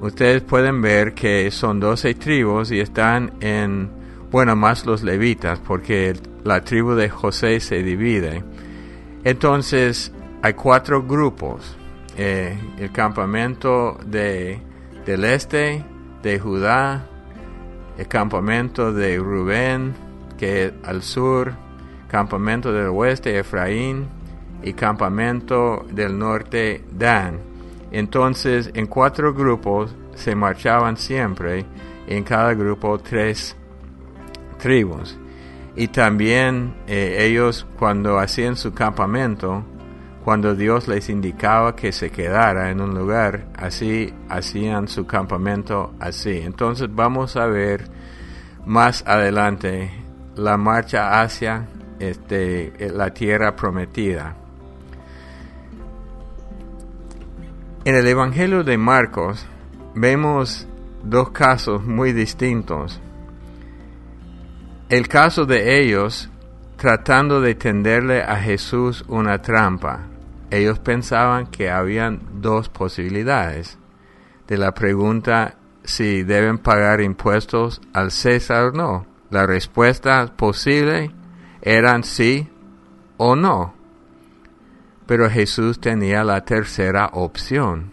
Ustedes 0.00 0.42
pueden 0.42 0.82
ver 0.82 1.14
que 1.14 1.50
son 1.50 1.80
doce 1.80 2.14
tribus 2.14 2.70
y 2.70 2.80
están 2.80 3.32
en, 3.40 3.90
bueno, 4.30 4.54
más 4.54 4.84
los 4.84 5.02
levitas, 5.02 5.58
porque 5.58 6.14
la 6.44 6.62
tribu 6.62 6.92
de 6.92 7.08
José 7.08 7.60
se 7.60 7.82
divide. 7.82 8.44
Entonces, 9.24 10.12
hay 10.42 10.54
cuatro 10.54 11.02
grupos. 11.02 11.76
Eh, 12.18 12.58
el 12.78 12.92
campamento 12.92 13.98
de, 14.06 14.60
del 15.04 15.24
este, 15.24 15.84
de 16.22 16.38
Judá, 16.38 17.06
el 17.98 18.08
campamento 18.08 18.92
de 18.92 19.18
Rubén, 19.18 19.94
que 20.36 20.66
es 20.66 20.72
al 20.84 21.02
sur, 21.02 21.54
campamento 22.08 22.72
del 22.72 22.88
oeste, 22.88 23.38
Efraín, 23.38 24.06
y 24.62 24.72
campamento 24.72 25.84
del 25.90 26.18
norte 26.18 26.84
Dan. 26.90 27.40
Entonces, 27.90 28.70
en 28.74 28.86
cuatro 28.86 29.32
grupos 29.32 29.94
se 30.14 30.34
marchaban 30.34 30.96
siempre, 30.96 31.64
en 32.06 32.24
cada 32.24 32.54
grupo 32.54 32.98
tres 32.98 33.56
tribus. 34.58 35.18
Y 35.76 35.88
también 35.88 36.74
eh, 36.86 37.18
ellos 37.20 37.66
cuando 37.78 38.18
hacían 38.18 38.56
su 38.56 38.72
campamento, 38.72 39.64
cuando 40.24 40.54
Dios 40.54 40.88
les 40.88 41.08
indicaba 41.08 41.76
que 41.76 41.92
se 41.92 42.10
quedara 42.10 42.70
en 42.70 42.80
un 42.80 42.94
lugar, 42.94 43.46
así 43.56 44.12
hacían 44.28 44.88
su 44.88 45.06
campamento 45.06 45.94
así. 46.00 46.38
Entonces 46.38 46.88
vamos 46.90 47.36
a 47.36 47.46
ver 47.46 47.88
más 48.64 49.04
adelante 49.06 49.90
la 50.34 50.56
marcha 50.56 51.20
hacia 51.20 51.68
este, 52.00 52.72
la 52.92 53.10
tierra 53.10 53.54
prometida. 53.54 54.36
En 57.86 57.94
el 57.94 58.08
Evangelio 58.08 58.64
de 58.64 58.76
Marcos 58.78 59.46
vemos 59.94 60.66
dos 61.04 61.30
casos 61.30 61.84
muy 61.84 62.12
distintos. 62.12 63.00
El 64.88 65.06
caso 65.06 65.46
de 65.46 65.80
ellos 65.80 66.28
tratando 66.76 67.40
de 67.40 67.54
tenderle 67.54 68.24
a 68.24 68.38
Jesús 68.40 69.04
una 69.06 69.40
trampa. 69.40 70.00
Ellos 70.50 70.80
pensaban 70.80 71.46
que 71.46 71.70
habían 71.70 72.22
dos 72.42 72.68
posibilidades 72.68 73.78
de 74.48 74.58
la 74.58 74.74
pregunta 74.74 75.54
si 75.84 76.24
deben 76.24 76.58
pagar 76.58 77.00
impuestos 77.00 77.80
al 77.92 78.10
César 78.10 78.64
o 78.64 78.72
no. 78.72 79.06
La 79.30 79.46
respuesta 79.46 80.26
posible 80.36 81.12
eran 81.62 82.02
sí 82.02 82.48
o 83.16 83.36
no. 83.36 83.75
Pero 85.06 85.30
Jesús 85.30 85.80
tenía 85.80 86.24
la 86.24 86.44
tercera 86.44 87.10
opción 87.12 87.92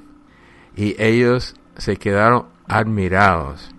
y 0.76 0.96
ellos 1.02 1.56
se 1.78 1.98
quedaron 1.98 2.46
admirados. 2.68 3.74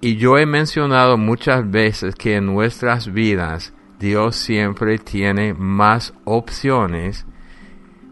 Y 0.00 0.16
yo 0.16 0.38
he 0.38 0.46
mencionado 0.46 1.16
muchas 1.16 1.68
veces 1.68 2.14
que 2.14 2.36
en 2.36 2.46
nuestras 2.46 3.12
vidas 3.12 3.72
Dios 3.98 4.36
siempre 4.36 4.98
tiene 4.98 5.54
más 5.54 6.12
opciones 6.24 7.26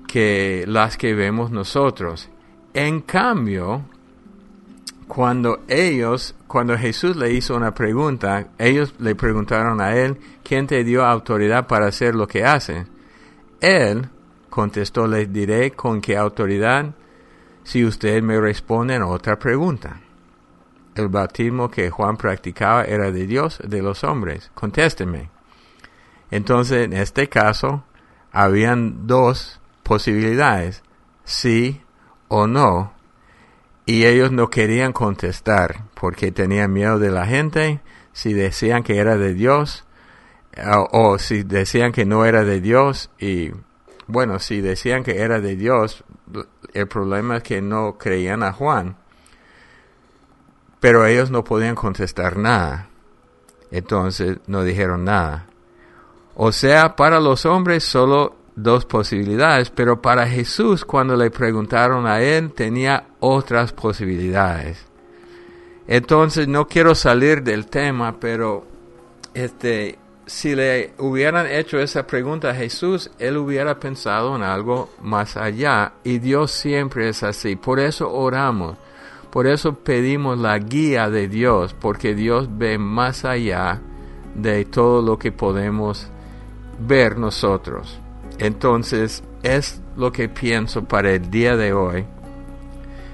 que 0.09 0.65
las 0.67 0.97
que 0.97 1.15
vemos 1.15 1.51
nosotros. 1.51 2.31
En 2.73 3.01
cambio, 3.03 3.85
cuando 5.07 5.61
ellos, 5.69 6.35
cuando 6.47 6.77
Jesús 6.79 7.17
le 7.17 7.33
hizo 7.33 7.57
una 7.57 7.75
pregunta, 7.75 8.49
ellos 8.59 8.95
le 8.99 9.15
preguntaron 9.15 9.81
a 9.81 9.95
él, 9.95 10.17
¿quién 10.43 10.67
te 10.67 10.83
dio 10.83 11.05
autoridad 11.05 11.67
para 11.67 11.87
hacer 11.87 12.15
lo 12.15 12.27
que 12.27 12.45
hace? 12.45 12.87
Él 13.61 14.09
Contestó, 14.55 15.09
les 15.09 15.33
diré 15.33 15.73
con 15.73 16.01
qué 16.01 16.17
autoridad 16.17 16.95
si 17.65 17.85
ustedes 17.85 18.23
me 18.23 18.41
responden 18.41 19.03
otra 19.03 19.37
pregunta. 19.37 20.01
El 20.95 21.09
bautismo 21.09 21.69
que 21.69 21.91
Juan 21.91 22.17
practicaba 22.17 22.85
era 22.85 23.11
de 23.11 23.27
Dios, 23.27 23.59
de 23.65 23.83
los 23.83 24.05
hombres. 24.05 24.53
Contésteme. 24.55 25.29
Entonces, 26.31 26.85
en 26.85 26.93
este 26.93 27.29
caso, 27.29 27.83
habían 28.31 29.09
dos 29.09 29.61
posibilidades, 29.83 30.85
sí 31.25 31.83
o 32.29 32.47
no, 32.47 32.93
y 33.87 34.05
ellos 34.05 34.31
no 34.31 34.51
querían 34.51 34.93
contestar 34.93 35.83
porque 35.95 36.31
tenían 36.31 36.73
miedo 36.73 37.01
de 37.01 37.11
la 37.11 37.27
gente, 37.27 37.81
si 38.13 38.35
decían 38.35 38.85
que 38.85 38.99
era 38.99 39.17
de 39.17 39.35
Dios, 39.35 39.85
o, 40.93 41.19
si 41.19 41.43
decían 41.43 41.91
que 41.91 42.05
no 42.05 42.25
era 42.25 42.45
de 42.45 42.61
Dios 42.61 43.11
y 43.19 43.51
bueno, 44.07 44.39
si 44.39 44.61
decían 44.61 45.03
que 45.03 45.23
era 45.23 45.41
de 45.41 45.57
Dios, 45.57 46.05
el 46.73 46.89
problema 46.89 47.39
es 47.39 47.43
que 47.43 47.63
no 47.63 47.97
creían 47.99 48.43
a 48.43 48.53
Juan, 48.53 48.97
pero 50.81 51.07
ellos 51.07 51.31
no 51.31 51.45
podían 51.45 51.75
contestar 51.75 52.37
nada, 52.37 52.89
entonces 53.71 54.39
no 54.47 54.63
dijeron 54.63 55.05
nada. 55.05 55.47
O 56.35 56.53
sea, 56.53 56.97
para 56.97 57.21
los 57.21 57.47
hombres 57.47 57.85
solo 57.85 58.37
dos 58.57 58.85
posibilidades, 58.85 59.71
pero 59.71 60.01
para 60.01 60.27
Jesús 60.27 60.85
cuando 60.85 61.17
le 61.17 61.31
preguntaron 61.31 62.07
a 62.07 62.21
él 62.21 62.53
tenía 62.53 63.09
otras 63.21 63.73
posibilidades. 63.73 64.85
Entonces 65.87 66.49
no 66.49 66.67
quiero 66.67 66.95
salir 66.95 67.43
del 67.43 67.67
tema, 67.67 68.19
pero 68.19 68.67
este 69.35 69.99
si 70.27 70.55
le 70.55 70.93
hubieran 70.99 71.47
hecho 71.47 71.79
esa 71.79 72.07
pregunta 72.07 72.51
a 72.51 72.55
Jesús, 72.55 73.11
él 73.19 73.37
hubiera 73.37 73.79
pensado 73.79 74.35
en 74.37 74.43
algo 74.43 74.91
más 75.03 75.37
allá 75.37 75.95
y 76.03 76.19
Dios 76.19 76.51
siempre 76.51 77.09
es 77.09 77.23
así. 77.23 77.57
Por 77.57 77.79
eso 77.81 78.11
oramos, 78.13 78.77
por 79.31 79.47
eso 79.47 79.75
pedimos 79.75 80.39
la 80.39 80.59
guía 80.59 81.11
de 81.11 81.29
Dios, 81.29 81.75
porque 81.79 82.15
Dios 82.15 82.49
ve 82.51 82.79
más 82.79 83.25
allá 83.25 83.81
de 84.35 84.65
todo 84.65 85.03
lo 85.03 85.19
que 85.19 85.33
podemos 85.33 86.09
ver 86.79 87.19
nosotros. 87.19 87.99
Entonces 88.39 89.23
es 89.43 89.81
lo 89.97 90.11
que 90.11 90.29
pienso 90.29 90.85
para 90.85 91.13
el 91.13 91.31
día 91.31 91.57
de 91.57 91.73
hoy, 91.73 92.05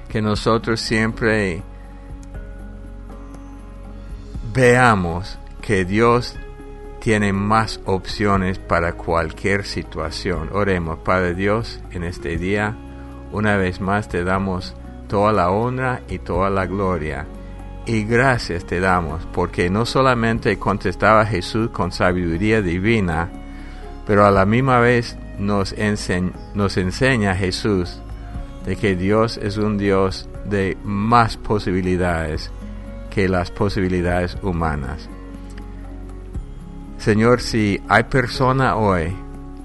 que 0.09 0.23
nosotros 0.23 0.81
siempre 0.81 1.63
veamos 4.55 5.39
que 5.61 5.85
Dios 5.85 6.37
tiene 7.01 7.33
más 7.33 7.81
opciones 7.87 8.59
para 8.59 8.93
cualquier 8.93 9.65
situación. 9.65 10.51
Oremos, 10.53 10.99
Padre 10.99 11.35
Dios, 11.35 11.81
en 11.91 12.05
este 12.05 12.37
día, 12.37 12.77
una 13.33 13.57
vez 13.57 13.81
más 13.81 14.09
te 14.09 14.23
damos 14.23 14.77
toda 15.09 15.33
la 15.33 15.51
honra 15.51 16.03
y 16.09 16.19
toda 16.19 16.51
la 16.51 16.67
gloria. 16.67 17.27
Y 17.87 18.05
gracias 18.05 18.67
te 18.67 18.81
damos, 18.81 19.27
porque 19.33 19.71
no 19.71 19.87
solamente 19.87 20.59
contestaba 20.59 21.25
Jesús 21.25 21.71
con 21.71 21.91
sabiduría 21.91 22.61
divina, 22.61 23.31
pero 24.07 24.27
a 24.27 24.31
la 24.31 24.45
misma 24.45 24.79
vez 24.79 25.17
nos, 25.39 25.75
nos 26.55 26.77
enseña 26.77 27.35
Jesús 27.35 28.01
de 28.67 28.77
que 28.77 28.95
Dios 28.95 29.39
es 29.39 29.57
un 29.57 29.79
Dios 29.79 30.29
de 30.45 30.77
más 30.85 31.39
posibilidades 31.39 32.51
que 33.09 33.29
las 33.29 33.51
posibilidades 33.51 34.37
humanas. 34.43 35.09
Señor, 37.01 37.41
si 37.41 37.81
hay 37.89 38.05
personas 38.05 38.75
hoy 38.77 39.17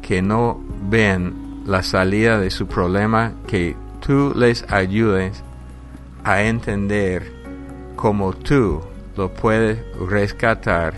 que 0.02 0.21
no 0.21 0.58
ven 0.89 1.63
la 1.65 1.84
salida 1.84 2.39
de 2.39 2.50
su 2.50 2.65
problema, 2.65 3.34
que 3.45 3.76
tú 4.00 4.32
les 4.34 4.63
ayudes 4.71 5.43
a 6.24 6.43
entender 6.43 7.30
cómo 7.98 8.32
tú 8.32 8.80
lo 9.17 9.34
puedes 9.34 9.80
rescatar 10.00 10.93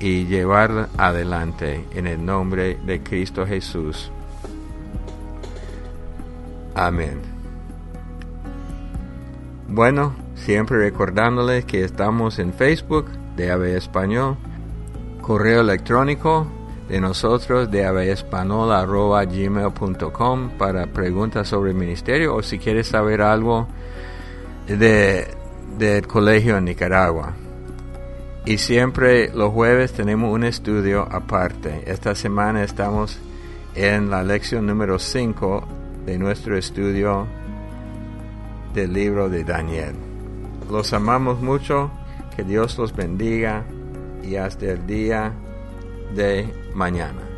y 0.00 0.24
llevar 0.24 0.88
adelante 0.96 1.84
en 1.94 2.06
el 2.06 2.24
nombre 2.24 2.78
de 2.86 3.02
Cristo 3.02 3.46
Jesús. 3.46 4.10
Amén. 6.74 7.20
Bueno, 9.68 10.14
siempre 10.36 10.78
recordándoles 10.78 11.66
que 11.66 11.84
estamos 11.84 12.38
en 12.38 12.54
Facebook 12.54 13.10
de 13.36 13.50
Ave 13.50 13.76
Español 13.76 14.38
correo 15.20 15.60
electrónico 15.60 16.46
de 16.88 17.00
nosotros 17.00 17.70
de 17.70 17.82
gmail.com 19.30 20.50
para 20.58 20.86
preguntas 20.86 21.46
sobre 21.48 21.70
el 21.70 21.76
ministerio 21.76 22.34
o 22.34 22.42
si 22.42 22.58
quieres 22.58 22.88
saber 22.88 23.22
algo 23.22 23.68
de, 24.66 25.28
del 25.78 26.06
colegio 26.06 26.56
en 26.56 26.64
Nicaragua. 26.64 27.34
Y 28.44 28.58
siempre 28.58 29.30
los 29.32 29.52
jueves 29.52 29.92
tenemos 29.92 30.32
un 30.32 30.44
estudio 30.44 31.06
aparte. 31.10 31.84
Esta 31.86 32.14
semana 32.14 32.64
estamos 32.64 33.18
en 33.74 34.10
la 34.10 34.24
lección 34.24 34.66
número 34.66 34.98
5 34.98 35.68
de 36.06 36.18
nuestro 36.18 36.56
estudio 36.56 37.26
del 38.74 38.92
libro 38.92 39.28
de 39.28 39.44
Daniel. 39.44 39.94
Los 40.70 40.92
amamos 40.92 41.40
mucho, 41.40 41.90
que 42.34 42.42
Dios 42.42 42.78
los 42.78 42.94
bendiga 42.94 43.64
y 44.22 44.36
hasta 44.36 44.66
el 44.66 44.86
día 44.86 45.32
de 46.14 46.52
mañana. 46.74 47.29